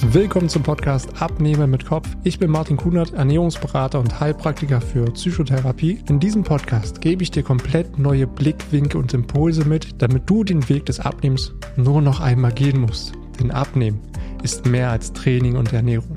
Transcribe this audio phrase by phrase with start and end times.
[0.00, 2.08] Willkommen zum Podcast Abnehmen mit Kopf.
[2.22, 6.02] Ich bin Martin Kunert, Ernährungsberater und Heilpraktiker für Psychotherapie.
[6.08, 10.68] In diesem Podcast gebe ich dir komplett neue Blickwinkel und Impulse mit, damit du den
[10.68, 13.12] Weg des Abnehmens nur noch einmal gehen musst.
[13.40, 14.00] Denn Abnehmen
[14.44, 16.14] ist mehr als Training und Ernährung.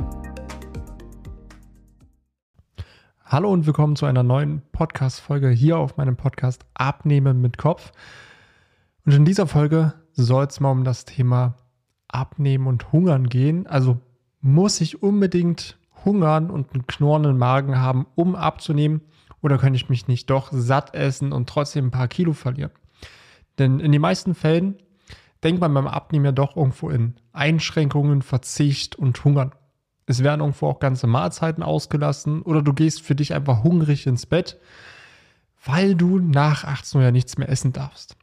[3.26, 7.92] Hallo und willkommen zu einer neuen Podcast-Folge hier auf meinem Podcast Abnehmen mit Kopf.
[9.06, 11.56] Und in dieser Folge soll es mal um das Thema
[12.14, 13.68] Abnehmen und Hungern gehen.
[13.68, 14.00] Also
[14.42, 19.02] muss ich unbedingt hungern und einen knorrenden Magen haben, um abzunehmen?
[19.42, 22.72] Oder kann ich mich nicht doch satt essen und trotzdem ein paar Kilo verlieren?
[23.58, 24.78] Denn in den meisten Fällen
[25.44, 29.52] denkt man beim Abnehmen ja doch irgendwo in Einschränkungen, Verzicht und Hungern.
[30.06, 34.26] Es werden irgendwo auch ganze Mahlzeiten ausgelassen oder du gehst für dich einfach hungrig ins
[34.26, 34.60] Bett,
[35.64, 38.18] weil du nach 18 Uhr ja nichts mehr essen darfst.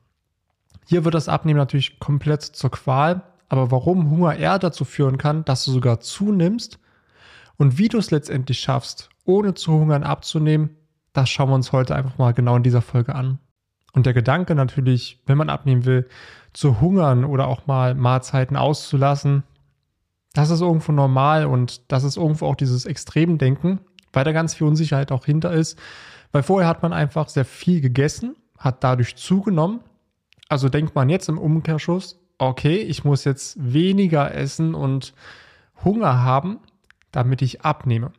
[0.87, 5.45] Hier wird das Abnehmen natürlich komplett zur Qual, aber warum Hunger eher dazu führen kann,
[5.45, 6.79] dass du sogar zunimmst
[7.57, 10.71] und wie du es letztendlich schaffst, ohne zu hungern abzunehmen,
[11.13, 13.39] das schauen wir uns heute einfach mal genau in dieser Folge an.
[13.93, 16.07] Und der Gedanke natürlich, wenn man abnehmen will,
[16.53, 19.43] zu hungern oder auch mal Mahlzeiten auszulassen,
[20.35, 23.81] das ist irgendwo normal und das ist irgendwo auch dieses Extremdenken,
[24.13, 25.79] weil da ganz viel Unsicherheit auch hinter ist.
[26.31, 29.81] Weil vorher hat man einfach sehr viel gegessen, hat dadurch zugenommen
[30.49, 35.15] also denkt man jetzt im Umkehrschluss, okay, ich muss jetzt weniger essen und
[35.85, 36.61] Hunger haben,
[37.13, 38.13] damit ich abnehme.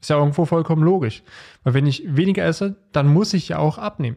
[0.00, 1.22] Ist ja irgendwo vollkommen logisch.
[1.64, 4.16] Weil wenn ich weniger esse, dann muss ich ja auch abnehmen.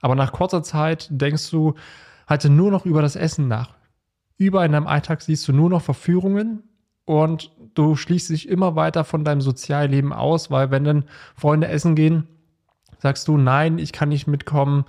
[0.00, 1.74] Aber nach kurzer Zeit denkst du
[2.26, 3.74] halt nur noch über das Essen nach.
[4.36, 6.62] Über in deinem Alltag siehst du nur noch Verführungen
[7.04, 11.94] und du schließt dich immer weiter von deinem Sozialleben aus, weil wenn dann Freunde essen
[11.94, 12.28] gehen,
[12.98, 14.84] Sagst du, nein, ich kann nicht mitkommen.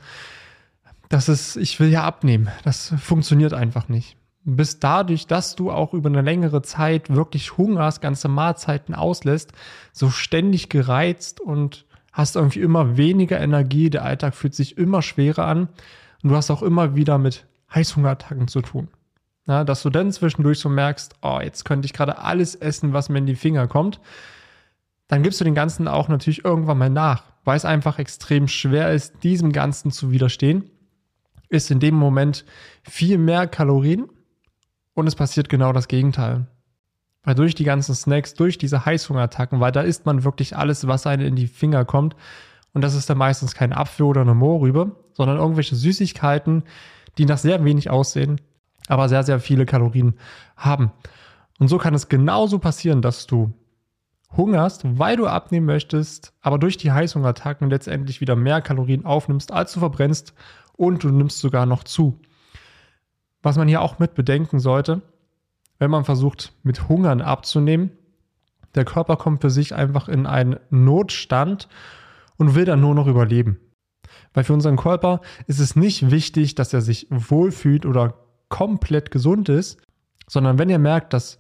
[1.09, 2.49] Das ist, ich will ja abnehmen.
[2.63, 4.15] Das funktioniert einfach nicht.
[4.45, 9.51] Bis dadurch, dass du auch über eine längere Zeit wirklich hungerst, ganze Mahlzeiten auslässt,
[9.91, 15.45] so ständig gereizt und hast irgendwie immer weniger Energie, der Alltag fühlt sich immer schwerer
[15.45, 15.67] an
[16.23, 18.87] und du hast auch immer wieder mit Heißhungerattacken zu tun.
[19.45, 23.09] Ja, dass du dann zwischendurch so merkst, oh, jetzt könnte ich gerade alles essen, was
[23.09, 23.99] mir in die Finger kommt.
[25.07, 28.91] Dann gibst du den Ganzen auch natürlich irgendwann mal nach weil es einfach extrem schwer
[28.93, 30.69] ist, diesem Ganzen zu widerstehen,
[31.49, 32.45] ist in dem Moment
[32.83, 34.07] viel mehr Kalorien
[34.93, 36.47] und es passiert genau das Gegenteil.
[37.23, 41.05] Weil durch die ganzen Snacks, durch diese Heißhungerattacken, weil da isst man wirklich alles, was
[41.05, 42.15] einem in die Finger kommt.
[42.73, 46.63] Und das ist dann meistens kein Apfel oder eine Mohrrübe, sondern irgendwelche Süßigkeiten,
[47.17, 48.39] die nach sehr wenig aussehen,
[48.87, 50.15] aber sehr, sehr viele Kalorien
[50.55, 50.91] haben.
[51.59, 53.53] Und so kann es genauso passieren, dass du
[54.35, 59.73] hungerst, weil du abnehmen möchtest, aber durch die Heißhungerattacken letztendlich wieder mehr Kalorien aufnimmst, als
[59.73, 60.33] du verbrennst
[60.79, 62.21] und du nimmst sogar noch zu.
[63.41, 65.01] Was man hier auch mit bedenken sollte,
[65.77, 67.91] wenn man versucht, mit Hungern abzunehmen,
[68.75, 71.67] der Körper kommt für sich einfach in einen Notstand
[72.37, 73.59] und will dann nur noch überleben.
[74.33, 78.13] Weil für unseren Körper ist es nicht wichtig, dass er sich wohlfühlt oder
[78.47, 79.81] komplett gesund ist,
[80.27, 81.39] sondern wenn er merkt, dass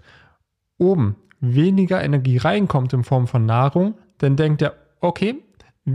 [0.77, 5.41] oben weniger Energie reinkommt in Form von Nahrung, dann denkt er, okay,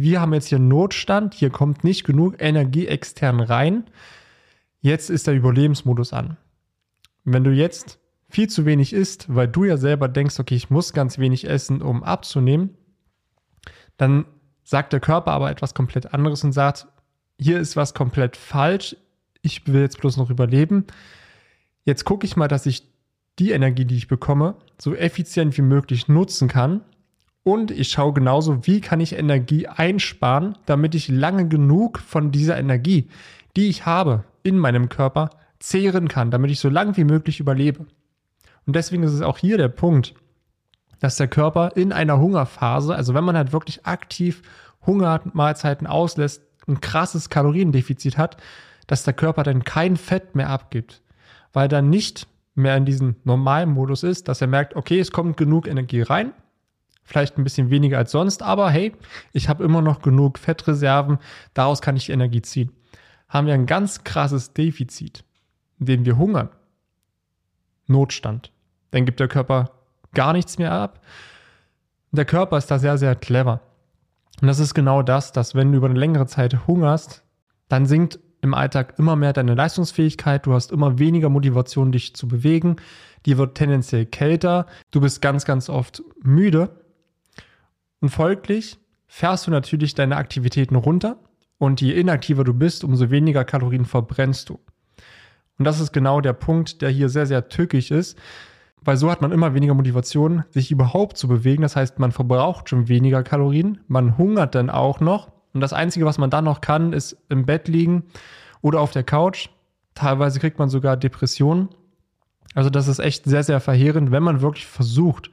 [0.01, 3.85] wir haben jetzt hier Notstand, hier kommt nicht genug Energie extern rein.
[4.81, 6.37] Jetzt ist der Überlebensmodus an.
[7.25, 10.93] Wenn du jetzt viel zu wenig isst, weil du ja selber denkst, okay, ich muss
[10.93, 12.77] ganz wenig essen, um abzunehmen,
[13.97, 14.27] dann
[14.65, 16.87] sagt der Körper aber etwas komplett anderes und sagt,
[17.39, 18.97] hier ist was komplett falsch,
[19.43, 20.87] ich will jetzt bloß noch überleben.
[21.85, 22.89] Jetzt gucke ich mal, dass ich
[23.39, 26.81] die Energie, die ich bekomme, so effizient wie möglich nutzen kann.
[27.45, 32.59] Und ich schaue genauso, wie kann ich Energie einsparen, damit ich lange genug von dieser
[32.59, 33.09] Energie,
[33.55, 37.87] die ich habe in meinem Körper, zehren kann, damit ich so lange wie möglich überlebe.
[38.67, 40.15] Und deswegen ist es auch hier der Punkt,
[41.01, 44.43] dass der Körper in einer Hungerphase, also wenn man halt wirklich aktiv
[44.87, 48.39] Hungermahlzeiten auslässt, ein krasses Kaloriendefizit hat,
[48.87, 51.03] dass der Körper dann kein Fett mehr abgibt,
[51.53, 55.37] weil dann nicht mehr in diesem normalen Modus ist, dass er merkt, okay, es kommt
[55.37, 56.33] genug Energie rein,
[57.05, 58.93] vielleicht ein bisschen weniger als sonst, aber hey,
[59.33, 61.19] ich habe immer noch genug Fettreserven,
[61.53, 62.73] daraus kann ich Energie ziehen.
[63.29, 65.25] Haben wir ein ganz krasses Defizit,
[65.79, 66.49] in dem wir hungern,
[67.87, 68.51] Notstand,
[68.91, 69.73] dann gibt der Körper
[70.15, 71.01] gar nichts mehr ab.
[72.13, 73.61] Der Körper ist da sehr, sehr clever.
[74.41, 77.25] Und das ist genau das, dass wenn du über eine längere Zeit hungerst,
[77.69, 82.29] dann sinkt im Alltag immer mehr deine Leistungsfähigkeit, du hast immer weniger Motivation, dich zu
[82.29, 82.77] bewegen,
[83.27, 86.84] dir wird tendenziell kälter, du bist ganz, ganz oft müde
[88.05, 91.17] und folglich fährst du natürlich deine Aktivitäten runter
[91.57, 94.61] und je inaktiver du bist, umso weniger Kalorien verbrennst du.
[95.59, 98.19] Und das ist genau der Punkt, der hier sehr, sehr tückisch ist,
[98.83, 101.63] weil so hat man immer weniger Motivation, sich überhaupt zu bewegen.
[101.63, 105.33] Das heißt, man verbraucht schon weniger Kalorien, man hungert dann auch noch.
[105.55, 108.05] Und das Einzige, was man dann noch kann, ist im Bett liegen
[108.61, 109.49] oder auf der Couch.
[109.95, 111.71] Teilweise kriegt man sogar Depressionen.
[112.55, 115.31] Also das ist echt sehr, sehr verheerend, wenn man wirklich versucht,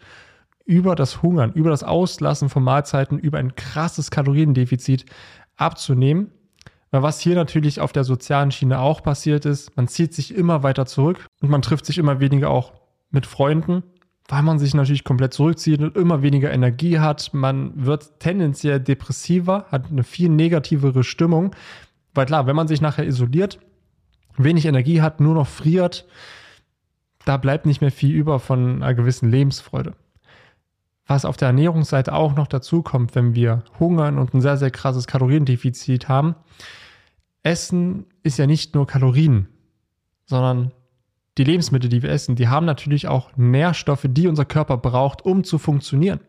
[0.66, 5.06] über das Hungern, über das Auslassen von Mahlzeiten, über ein krasses Kaloriendefizit
[5.58, 6.32] abzunehmen.
[6.92, 10.64] Weil was hier natürlich auf der sozialen Schiene auch passiert ist, man zieht sich immer
[10.64, 12.74] weiter zurück und man trifft sich immer weniger auch
[13.12, 13.84] mit Freunden,
[14.28, 17.34] weil man sich natürlich komplett zurückzieht und immer weniger Energie hat.
[17.34, 21.56] Man wird tendenziell depressiver, hat eine viel negativere Stimmung.
[22.14, 23.60] Weil klar, wenn man sich nachher isoliert,
[24.38, 26.06] wenig Energie hat, nur noch friert,
[27.26, 29.94] da bleibt nicht mehr viel über von einer gewissen Lebensfreude.
[31.12, 34.72] Was auf der Ernährungsseite auch noch dazu kommt, wenn wir hungern und ein sehr, sehr
[34.72, 36.36] krasses Kaloriendefizit haben,
[37.44, 39.50] Essen ist ja nicht nur Kalorien,
[40.26, 40.72] sondern
[41.38, 45.44] die Lebensmittel, die wir essen, die haben natürlich auch Nährstoffe, die unser Körper braucht, um
[45.44, 46.22] zu funktionieren.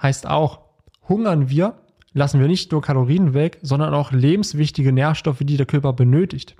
[0.00, 0.60] Heißt auch,
[1.06, 1.74] hungern wir,
[2.14, 6.56] lassen wir nicht nur Kalorien weg, sondern auch lebenswichtige Nährstoffe, die der Körper benötigt.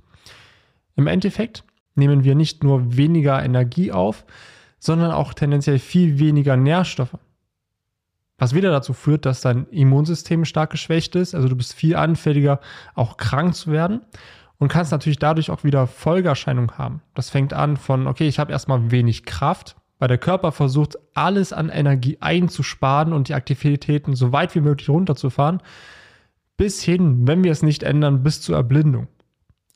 [0.95, 1.65] Im Endeffekt
[1.95, 4.27] nehmen wir nicht nur weniger Energie auf,
[4.79, 7.17] sondern auch tendenziell viel weniger Nährstoffe.
[8.39, 11.35] Was wieder dazu führt, dass dein Immunsystem stark geschwächt ist.
[11.35, 12.61] Also du bist viel anfälliger,
[12.95, 14.03] auch krank zu werden
[14.59, 17.03] und kannst natürlich dadurch auch wieder Folgerscheinungen haben.
[17.15, 21.53] Das fängt an von, okay, ich habe erstmal wenig Kraft, weil der Körper versucht, alles
[21.53, 25.63] an Energie einzusparen und die Aktivitäten so weit wie möglich runterzufahren,
[26.57, 29.09] bis hin, wenn wir es nicht ändern, bis zur Erblindung.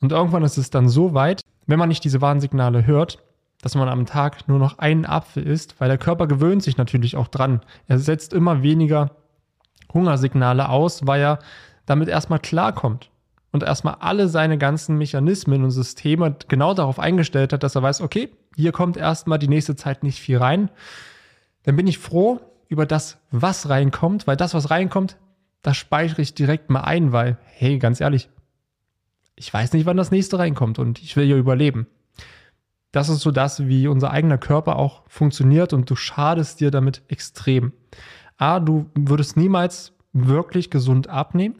[0.01, 3.19] Und irgendwann ist es dann so weit, wenn man nicht diese Warnsignale hört,
[3.61, 7.15] dass man am Tag nur noch einen Apfel isst, weil der Körper gewöhnt sich natürlich
[7.15, 7.61] auch dran.
[7.87, 9.11] Er setzt immer weniger
[9.93, 11.39] Hungersignale aus, weil er
[11.85, 13.11] damit erstmal klarkommt
[13.51, 18.01] und erstmal alle seine ganzen Mechanismen und Systeme genau darauf eingestellt hat, dass er weiß,
[18.01, 20.69] okay, hier kommt erstmal die nächste Zeit nicht viel rein.
[21.63, 25.17] Dann bin ich froh über das, was reinkommt, weil das, was reinkommt,
[25.61, 28.29] das speichere ich direkt mal ein, weil, hey, ganz ehrlich,
[29.35, 31.87] ich weiß nicht, wann das nächste reinkommt und ich will ja überleben.
[32.91, 37.03] Das ist so das, wie unser eigener Körper auch funktioniert und du schadest dir damit
[37.07, 37.71] extrem.
[38.37, 41.55] A, du würdest niemals wirklich gesund abnehmen.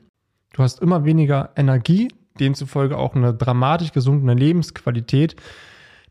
[0.53, 5.35] Du hast immer weniger Energie, demzufolge auch eine dramatisch gesunkene Lebensqualität.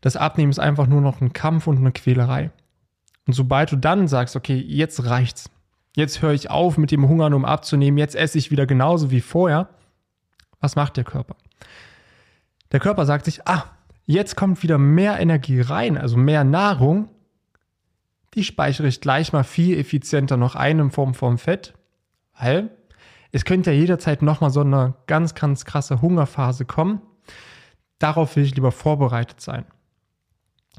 [0.01, 2.51] Das Abnehmen ist einfach nur noch ein Kampf und eine Quälerei.
[3.27, 5.51] Und sobald du dann sagst, okay, jetzt reicht's,
[5.95, 9.21] jetzt höre ich auf mit dem Hungern, um abzunehmen, jetzt esse ich wieder genauso wie
[9.21, 9.69] vorher,
[10.59, 11.35] was macht der Körper?
[12.71, 13.65] Der Körper sagt sich, ah,
[14.05, 17.09] Jetzt kommt wieder mehr Energie rein, also mehr Nahrung.
[18.33, 21.73] Die speichere ich gleich mal viel effizienter noch ein in Form von Fett,
[22.39, 22.69] weil
[23.31, 27.01] es könnte ja jederzeit nochmal so eine ganz, ganz krasse Hungerphase kommen.
[27.99, 29.65] Darauf will ich lieber vorbereitet sein.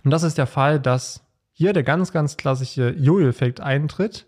[0.04, 4.26] Und das ist der Fall, dass hier der ganz, ganz klassische Jojo-Effekt eintritt,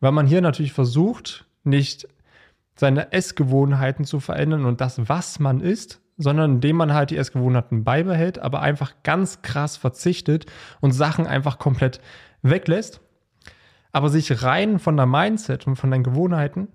[0.00, 2.08] weil man hier natürlich versucht, nicht
[2.76, 7.84] seine Essgewohnheiten zu verändern und das, was man isst, sondern indem man halt die Essgewohnheiten
[7.84, 10.46] beibehält, aber einfach ganz krass verzichtet
[10.80, 12.00] und Sachen einfach komplett
[12.42, 13.00] weglässt,
[13.92, 16.68] aber sich rein von der Mindset und von deinen Gewohnheiten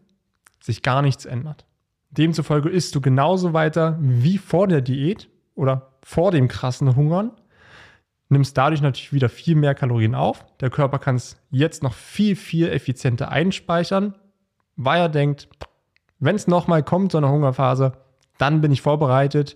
[0.59, 1.65] sich gar nichts ändert.
[2.11, 7.31] Demzufolge isst du genauso weiter wie vor der Diät oder vor dem krassen Hungern,
[8.29, 10.45] nimmst dadurch natürlich wieder viel mehr Kalorien auf.
[10.59, 14.15] Der Körper kann es jetzt noch viel, viel effizienter einspeichern,
[14.75, 15.49] weil er denkt,
[16.19, 17.93] wenn es nochmal kommt, so eine Hungerphase,
[18.41, 19.55] dann bin ich vorbereitet,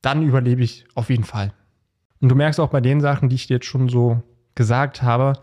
[0.00, 1.52] dann überlebe ich auf jeden Fall.
[2.20, 4.22] Und du merkst auch bei den Sachen, die ich dir jetzt schon so
[4.54, 5.34] gesagt habe,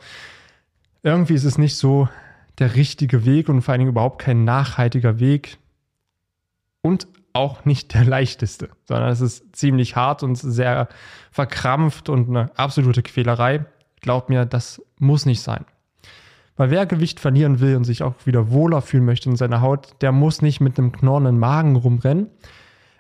[1.02, 2.10] irgendwie ist es nicht so
[2.58, 5.58] der richtige Weg und vor allen Dingen überhaupt kein nachhaltiger Weg
[6.82, 10.90] und auch nicht der leichteste, sondern es ist ziemlich hart und sehr
[11.32, 13.66] verkrampft und eine absolute Quälerei.
[14.02, 15.66] Glaub mir, das muss nicht sein.
[16.60, 19.96] Weil wer Gewicht verlieren will und sich auch wieder wohler fühlen möchte in seiner Haut,
[20.02, 22.30] der muss nicht mit einem knorrenden Magen rumrennen.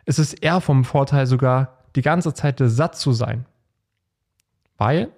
[0.06, 3.46] Es ist eher vom Vorteil sogar, die ganze Zeit satt zu sein.
[4.78, 5.10] Weil,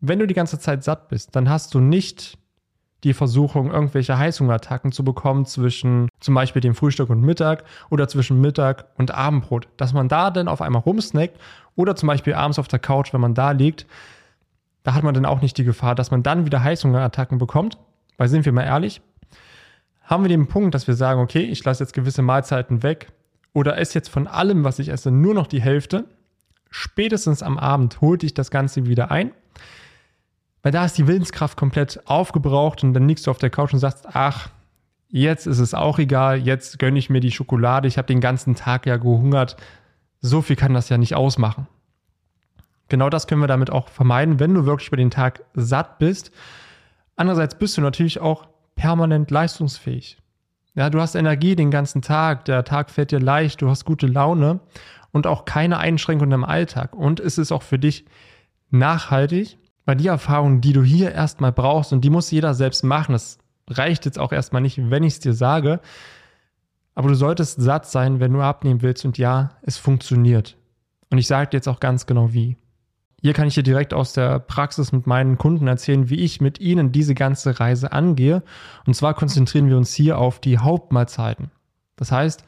[0.00, 2.38] wenn du die ganze Zeit satt bist, dann hast du nicht
[3.04, 8.40] die Versuchung, irgendwelche Heißhungerattacken zu bekommen zwischen zum Beispiel dem Frühstück und Mittag oder zwischen
[8.40, 9.68] Mittag und Abendbrot.
[9.76, 11.38] Dass man da dann auf einmal rumsnackt
[11.76, 13.86] oder zum Beispiel abends auf der Couch, wenn man da liegt,
[14.86, 17.76] da hat man dann auch nicht die Gefahr, dass man dann wieder Heißhungerattacken bekommt.
[18.18, 19.00] Weil sind wir mal ehrlich,
[20.02, 23.08] haben wir den Punkt, dass wir sagen, okay, ich lasse jetzt gewisse Mahlzeiten weg
[23.52, 26.04] oder esse jetzt von allem, was ich esse, nur noch die Hälfte.
[26.70, 29.32] Spätestens am Abend holt dich das Ganze wieder ein.
[30.62, 33.80] Weil da ist die Willenskraft komplett aufgebraucht und dann liegst du auf der Couch und
[33.80, 34.50] sagst, ach,
[35.08, 38.54] jetzt ist es auch egal, jetzt gönne ich mir die Schokolade, ich habe den ganzen
[38.54, 39.56] Tag ja gehungert.
[40.20, 41.66] So viel kann das ja nicht ausmachen.
[42.88, 46.30] Genau das können wir damit auch vermeiden, wenn du wirklich über den Tag satt bist.
[47.16, 50.18] Andererseits bist du natürlich auch permanent leistungsfähig.
[50.74, 54.06] Ja, du hast Energie den ganzen Tag, der Tag fällt dir leicht, du hast gute
[54.06, 54.60] Laune
[55.10, 56.94] und auch keine Einschränkungen im Alltag.
[56.94, 58.04] Und es ist auch für dich
[58.70, 63.12] nachhaltig, weil die Erfahrung, die du hier erstmal brauchst, und die muss jeder selbst machen,
[63.12, 63.38] das
[63.68, 65.80] reicht jetzt auch erstmal nicht, wenn ich es dir sage,
[66.94, 70.56] aber du solltest satt sein, wenn du abnehmen willst und ja, es funktioniert.
[71.10, 72.56] Und ich sage dir jetzt auch ganz genau wie.
[73.20, 76.60] Hier kann ich dir direkt aus der Praxis mit meinen Kunden erzählen, wie ich mit
[76.60, 78.42] ihnen diese ganze Reise angehe.
[78.86, 81.50] Und zwar konzentrieren wir uns hier auf die Hauptmahlzeiten.
[81.96, 82.44] Das heißt,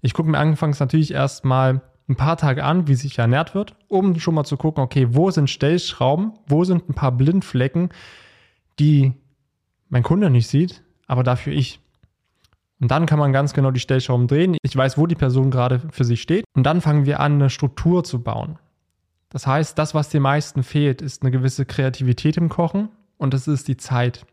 [0.00, 4.18] ich gucke mir anfangs natürlich erstmal ein paar Tage an, wie sich ernährt wird, um
[4.18, 7.90] schon mal zu gucken, okay, wo sind Stellschrauben, wo sind ein paar Blindflecken,
[8.78, 9.12] die
[9.88, 11.80] mein Kunde nicht sieht, aber dafür ich.
[12.80, 14.56] Und dann kann man ganz genau die Stellschrauben drehen.
[14.62, 16.44] Ich weiß, wo die Person gerade für sich steht.
[16.54, 18.58] Und dann fangen wir an, eine Struktur zu bauen.
[19.30, 23.46] Das heißt, das, was den meisten fehlt, ist eine gewisse Kreativität im Kochen und das
[23.46, 24.26] ist die Zeit.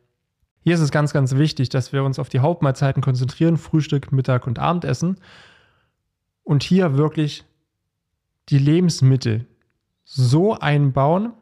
[0.61, 4.47] Hier ist es ganz, ganz wichtig, dass wir uns auf die Hauptmahlzeiten konzentrieren, Frühstück, Mittag
[4.47, 5.19] und Abendessen.
[6.43, 7.43] Und hier wirklich
[8.49, 9.45] die Lebensmittel
[10.03, 11.33] so einbauen,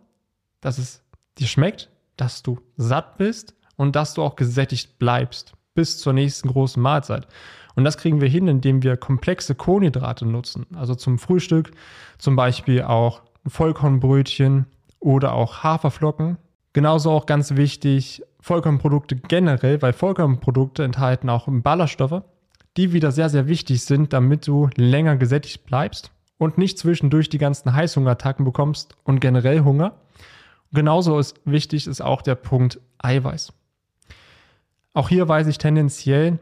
[0.62, 1.04] dass es
[1.38, 6.50] dir schmeckt, dass du satt bist und dass du auch gesättigt bleibst bis zur nächsten
[6.50, 7.28] großen Mahlzeit.
[7.76, 10.68] Und das kriegen wir hin, indem wir komplexe Kohlenhydrate nutzen.
[10.76, 11.72] Also zum Frühstück
[12.18, 14.66] zum Beispiel auch Vollkornbrötchen
[15.00, 16.38] oder auch Haferflocken.
[16.74, 22.24] Genauso auch ganz wichtig Vollkornprodukte generell, weil Vollkornprodukte enthalten auch Ballaststoffe,
[22.78, 27.38] die wieder sehr, sehr wichtig sind, damit du länger gesättigt bleibst und nicht zwischendurch die
[27.38, 30.00] ganzen Heißhungerattacken bekommst und generell Hunger.
[30.72, 33.54] Genauso ist wichtig ist auch der Punkt Eiweiß.
[34.94, 36.40] Auch hier weiß ich tendenziell,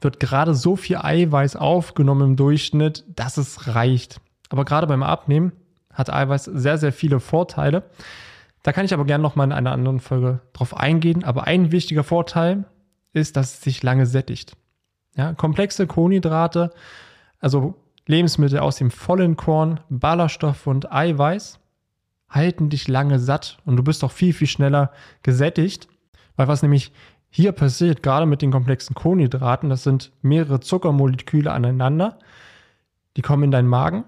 [0.00, 4.20] wird gerade so viel Eiweiß aufgenommen im Durchschnitt, dass es reicht.
[4.48, 5.52] Aber gerade beim Abnehmen
[5.92, 7.84] hat Eiweiß sehr, sehr viele Vorteile.
[8.62, 11.24] Da kann ich aber gerne nochmal in einer anderen Folge drauf eingehen.
[11.24, 12.64] Aber ein wichtiger Vorteil
[13.12, 14.56] ist, dass es sich lange sättigt.
[15.16, 16.70] Ja, komplexe Kohlenhydrate,
[17.40, 17.74] also
[18.06, 21.58] Lebensmittel aus dem vollen Korn, Ballaststoff und Eiweiß,
[22.30, 24.90] halten dich lange satt und du bist auch viel, viel schneller
[25.22, 25.88] gesättigt.
[26.36, 26.92] Weil was nämlich
[27.28, 32.18] hier passiert, gerade mit den komplexen Kohlenhydraten, das sind mehrere Zuckermoleküle aneinander,
[33.16, 34.04] die kommen in deinen Magen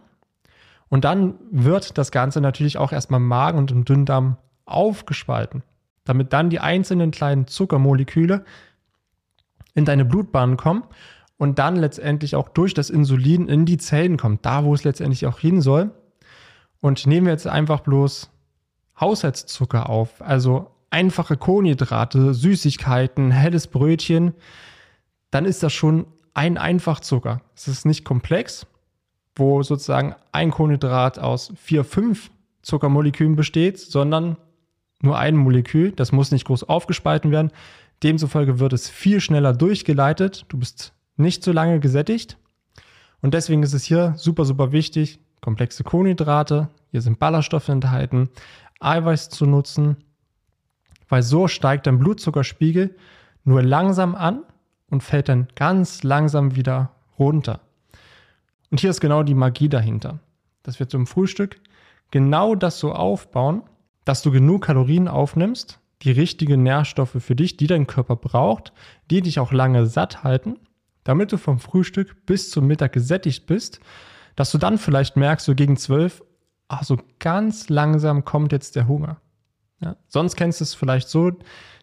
[0.94, 5.64] und dann wird das Ganze natürlich auch erstmal im Magen und im Dünndarm aufgespalten,
[6.04, 8.44] damit dann die einzelnen kleinen Zuckermoleküle
[9.74, 10.84] in deine Blutbahn kommen
[11.36, 15.26] und dann letztendlich auch durch das Insulin in die Zellen kommt, da wo es letztendlich
[15.26, 15.90] auch hin soll.
[16.78, 18.30] Und nehmen wir jetzt einfach bloß
[19.00, 24.32] Haushaltszucker auf, also einfache Kohlenhydrate, Süßigkeiten, helles Brötchen,
[25.32, 27.40] dann ist das schon ein Einfachzucker.
[27.56, 28.68] Es ist nicht komplex,
[29.36, 32.30] wo sozusagen ein Kohlenhydrat aus vier, fünf
[32.62, 34.36] Zuckermolekülen besteht, sondern
[35.00, 35.92] nur ein Molekül.
[35.92, 37.50] Das muss nicht groß aufgespalten werden.
[38.02, 40.46] Demzufolge wird es viel schneller durchgeleitet.
[40.48, 42.38] Du bist nicht so lange gesättigt.
[43.20, 48.28] Und deswegen ist es hier super, super wichtig, komplexe Kohlenhydrate, hier sind Ballaststoffe enthalten,
[48.80, 49.96] Eiweiß zu nutzen
[51.08, 52.96] weil so steigt dein Blutzuckerspiegel
[53.44, 54.42] nur langsam an
[54.90, 57.60] und fällt dann ganz langsam wieder runter.
[58.74, 60.18] Und hier ist genau die Magie dahinter,
[60.64, 61.60] dass wir zum Frühstück
[62.10, 63.62] genau das so aufbauen,
[64.04, 68.72] dass du genug Kalorien aufnimmst, die richtigen Nährstoffe für dich, die dein Körper braucht,
[69.12, 70.56] die dich auch lange satt halten,
[71.04, 73.78] damit du vom Frühstück bis zum Mittag gesättigt bist,
[74.34, 76.24] dass du dann vielleicht merkst, so gegen zwölf,
[76.66, 79.20] ach so ganz langsam kommt jetzt der Hunger.
[79.78, 79.94] Ja?
[80.08, 81.30] Sonst kennst du es vielleicht so,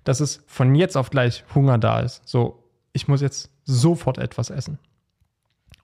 [0.04, 2.28] dass es von jetzt auf gleich Hunger da ist.
[2.28, 4.78] So, ich muss jetzt sofort etwas essen.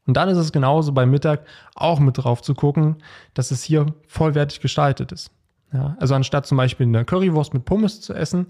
[0.08, 1.46] Und dann ist es genauso beim Mittag
[1.76, 2.96] auch mit drauf zu gucken,
[3.34, 5.32] dass es hier vollwertig gestaltet ist.
[5.74, 8.48] Ja, also anstatt zum Beispiel eine Currywurst mit Pommes zu essen,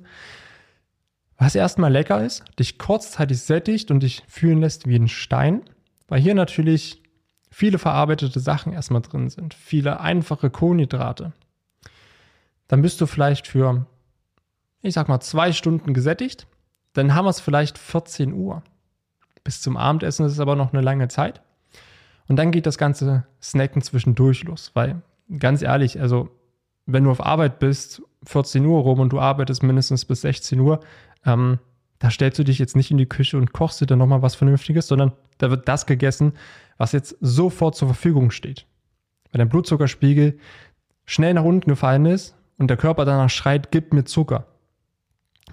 [1.38, 5.64] was erstmal lecker ist, dich kurzzeitig sättigt und dich fühlen lässt wie ein Stein,
[6.08, 7.02] weil hier natürlich
[7.50, 11.34] viele verarbeitete Sachen erstmal drin sind, viele einfache Kohlenhydrate,
[12.68, 13.86] dann bist du vielleicht für,
[14.82, 16.48] ich sag mal, zwei Stunden gesättigt.
[16.94, 18.64] Dann haben wir es vielleicht 14 Uhr.
[19.44, 21.42] Bis zum Abendessen ist es aber noch eine lange Zeit.
[22.28, 25.02] Und dann geht das ganze Snacken zwischendurch los, weil
[25.40, 26.30] ganz ehrlich, also
[26.86, 30.80] wenn du auf Arbeit bist, 14 Uhr rum und du arbeitest mindestens bis 16 Uhr,
[31.26, 31.60] ähm,
[32.00, 34.36] da stellst du dich jetzt nicht in die Küche und kochst dir dann nochmal was
[34.36, 36.34] Vernünftiges, sondern da wird das gegessen,
[36.78, 38.66] was jetzt sofort zur Verfügung steht.
[39.32, 40.38] Weil dein Blutzuckerspiegel
[41.06, 44.46] schnell nach unten gefallen ist und der Körper danach schreit, gib mir Zucker.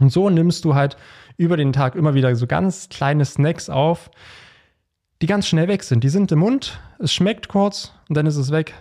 [0.01, 0.97] Und so nimmst du halt
[1.37, 4.11] über den Tag immer wieder so ganz kleine Snacks auf,
[5.23, 6.05] die ganz schnell weg sind.
[6.05, 8.75] Die sind im Mund, es schmeckt kurz und dann ist es weg.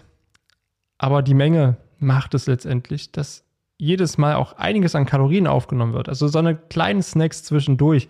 [0.98, 3.44] Aber die Menge macht es letztendlich, dass
[3.78, 6.10] jedes Mal auch einiges an Kalorien aufgenommen wird.
[6.10, 8.08] Also so eine kleinen Snacks zwischendurch,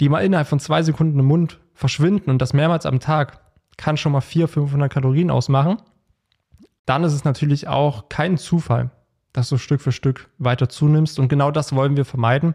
[0.00, 3.40] die mal innerhalb von zwei Sekunden im Mund verschwinden und das mehrmals am Tag,
[3.76, 5.78] kann schon mal 400, 500 Kalorien ausmachen.
[6.84, 8.90] Dann ist es natürlich auch kein Zufall,
[9.32, 11.18] dass du Stück für Stück weiter zunimmst.
[11.18, 12.54] Und genau das wollen wir vermeiden,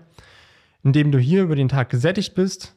[0.83, 2.75] indem du hier über den Tag gesättigt bist,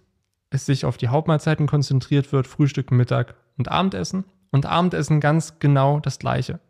[0.51, 4.25] es sich auf die Hauptmahlzeiten konzentriert wird, Frühstück, Mittag und Abendessen.
[4.51, 6.61] Und Abendessen ganz genau das gleiche.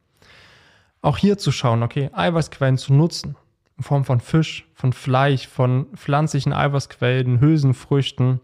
[1.02, 3.36] Auch hier zu schauen, okay, Eiweißquellen zu nutzen,
[3.76, 8.40] in Form von Fisch, von Fleisch, von pflanzlichen Eiweißquellen, Hülsenfrüchten.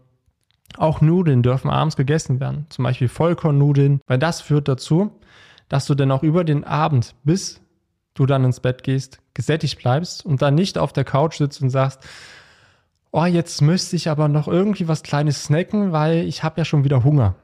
[0.77, 5.11] Auch Nudeln dürfen abends gegessen werden, zum Beispiel Vollkornnudeln, weil das führt dazu,
[5.67, 7.59] dass du dann auch über den Abend, bis
[8.13, 11.69] du dann ins Bett gehst, gesättigt bleibst und dann nicht auf der Couch sitzt und
[11.69, 11.99] sagst,
[13.13, 16.83] oh, jetzt müsste ich aber noch irgendwie was Kleines snacken, weil ich habe ja schon
[16.83, 17.35] wieder Hunger.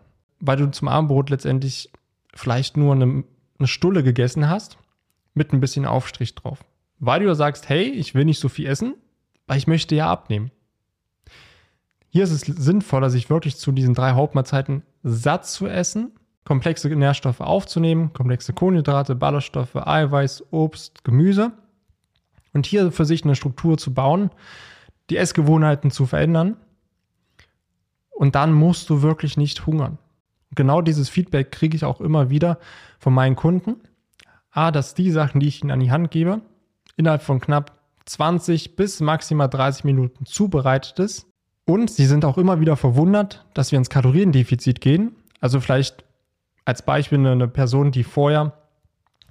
[0.41, 1.91] Weil du zum Abendbrot letztendlich
[2.33, 3.23] vielleicht nur eine,
[3.59, 4.77] eine Stulle gegessen hast,
[5.33, 6.59] mit ein bisschen Aufstrich drauf.
[6.97, 8.95] Weil du sagst, hey, ich will nicht so viel essen,
[9.47, 10.51] weil ich möchte ja abnehmen.
[12.09, 16.11] Hier ist es sinnvoller, sich wirklich zu diesen drei Hauptmahlzeiten satt zu essen,
[16.45, 21.51] komplexe Nährstoffe aufzunehmen, komplexe Kohlenhydrate, Ballaststoffe, Eiweiß, Obst, Gemüse
[22.53, 24.31] und hier für sich eine Struktur zu bauen,
[25.09, 26.57] die Essgewohnheiten zu verändern.
[28.09, 29.97] Und dann musst du wirklich nicht hungern.
[30.55, 32.59] Genau dieses Feedback kriege ich auch immer wieder
[32.99, 33.75] von meinen Kunden.
[34.51, 36.41] A, dass die Sachen, die ich ihnen an die Hand gebe,
[36.97, 41.27] innerhalb von knapp 20 bis maximal 30 Minuten zubereitet ist.
[41.65, 45.15] Und sie sind auch immer wieder verwundert, dass wir ins Kaloriendefizit gehen.
[45.39, 46.03] Also vielleicht
[46.65, 48.53] als Beispiel eine Person, die vorher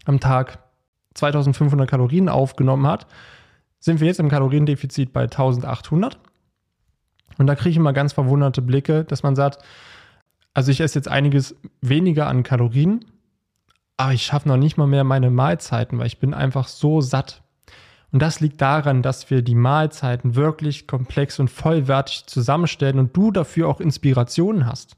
[0.04, 0.60] am Tag
[1.14, 3.06] 2500 Kalorien aufgenommen hat
[3.80, 6.18] sind wir jetzt im Kaloriendefizit bei 1800.
[7.38, 9.62] Und da kriege ich immer ganz verwunderte Blicke, dass man sagt,
[10.54, 13.04] also ich esse jetzt einiges weniger an Kalorien,
[13.96, 17.42] aber ich schaffe noch nicht mal mehr meine Mahlzeiten, weil ich bin einfach so satt.
[18.10, 23.30] Und das liegt daran, dass wir die Mahlzeiten wirklich komplex und vollwertig zusammenstellen und du
[23.30, 24.96] dafür auch Inspirationen hast.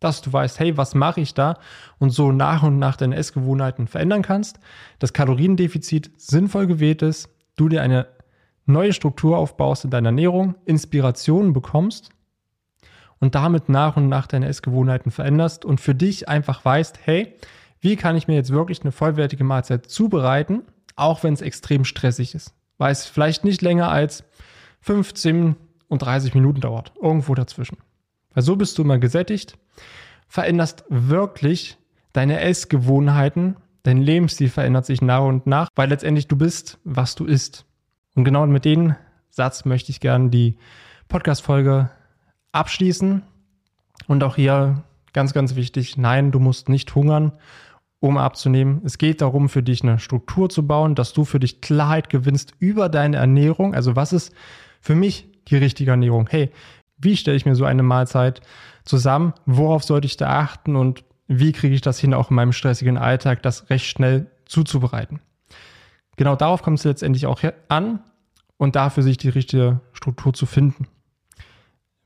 [0.00, 1.58] Dass du weißt, hey, was mache ich da?
[1.98, 4.60] Und so nach und nach deine Essgewohnheiten verändern kannst,
[4.98, 8.06] das Kaloriendefizit sinnvoll gewählt ist, du dir eine
[8.66, 12.10] neue Struktur aufbaust in deiner Ernährung, Inspirationen bekommst
[13.18, 17.34] und damit nach und nach deine Essgewohnheiten veränderst und für dich einfach weißt, hey,
[17.80, 20.62] wie kann ich mir jetzt wirklich eine vollwertige Mahlzeit zubereiten,
[20.96, 24.24] auch wenn es extrem stressig ist, weil es vielleicht nicht länger als
[24.80, 25.56] 15
[25.88, 27.78] und 30 Minuten dauert, irgendwo dazwischen.
[28.34, 29.58] Weil so bist du immer gesättigt,
[30.28, 31.76] veränderst wirklich
[32.12, 37.24] deine Essgewohnheiten, dein Lebensstil verändert sich nach und nach, weil letztendlich du bist, was du
[37.24, 37.66] isst.
[38.14, 38.94] Und genau mit dem
[39.30, 40.56] Satz möchte ich gerne die
[41.08, 41.90] Podcast-Folge
[42.52, 43.22] abschließen.
[44.06, 47.32] Und auch hier ganz, ganz wichtig, nein, du musst nicht hungern,
[48.00, 48.82] um abzunehmen.
[48.84, 52.52] Es geht darum, für dich eine Struktur zu bauen, dass du für dich Klarheit gewinnst
[52.58, 53.74] über deine Ernährung.
[53.74, 54.34] Also was ist
[54.80, 56.26] für mich die richtige Ernährung?
[56.28, 56.50] Hey,
[56.98, 58.40] wie stelle ich mir so eine Mahlzeit
[58.84, 59.34] zusammen?
[59.46, 60.76] Worauf sollte ich da achten?
[60.76, 65.20] Und wie kriege ich das hin, auch in meinem stressigen Alltag, das recht schnell zuzubereiten?
[66.16, 68.00] Genau darauf kommt es letztendlich auch an
[68.56, 70.86] und dafür sich die richtige Struktur zu finden.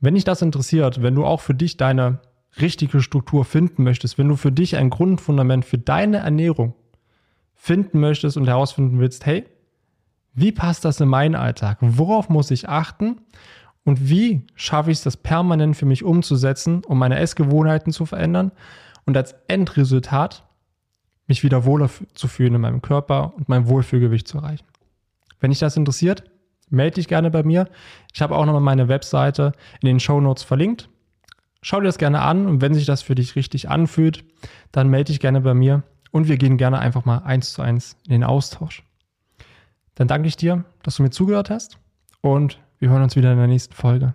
[0.01, 2.21] Wenn dich das interessiert, wenn du auch für dich deine
[2.61, 6.75] richtige Struktur finden möchtest, wenn du für dich ein Grundfundament für deine Ernährung
[7.55, 9.45] finden möchtest und herausfinden willst, hey,
[10.35, 11.79] wie passt das in meinen Alltag?
[11.81, 13.23] Worauf muss ich achten?
[13.85, 18.53] Und wie schaffe ich es, das permanent für mich umzusetzen, um meine Essgewohnheiten zu verändern?
[19.07, 20.46] Und als Endresultat
[21.27, 24.65] mich wieder wohler zu fühlen in meinem Körper und mein Wohlfühlgewicht zu erreichen.
[25.41, 26.25] Wenn dich das interessiert,
[26.71, 27.69] melde dich gerne bei mir.
[28.13, 30.89] Ich habe auch nochmal meine Webseite in den Show Notes verlinkt.
[31.63, 34.25] Schau dir das gerne an und wenn sich das für dich richtig anfühlt,
[34.73, 37.97] dann melde dich gerne bei mir und wir gehen gerne einfach mal eins zu eins
[38.07, 38.83] in den Austausch.
[39.95, 41.79] Dann danke ich dir, dass du mir zugehört hast
[42.21, 44.15] und wir hören uns wieder in der nächsten Folge.